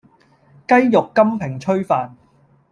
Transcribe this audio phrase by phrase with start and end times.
[0.67, 2.15] 雞肉金平炊飯